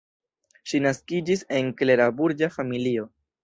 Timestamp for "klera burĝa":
1.83-2.53